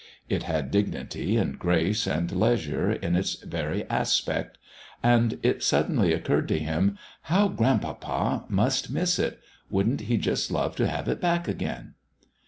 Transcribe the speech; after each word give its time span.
It 0.29 0.41
had 0.41 0.71
dignity 0.71 1.37
and 1.37 1.59
grace 1.59 2.07
and 2.07 2.31
leisure 2.31 2.91
in 2.91 3.15
its 3.15 3.35
very 3.35 3.87
aspect. 3.87 4.57
And 5.03 5.37
it 5.43 5.61
suddenly 5.61 6.11
occurred 6.11 6.47
to 6.47 6.57
him: 6.57 6.97
"How 7.21 7.47
grandpapa 7.49 8.45
must 8.49 8.89
miss 8.89 9.19
it! 9.19 9.39
Wouldn't 9.69 10.01
he 10.09 10.17
just 10.17 10.49
love 10.49 10.75
to 10.77 10.87
have 10.87 11.07
it 11.07 11.21
back 11.21 11.47
again!" 11.47 11.93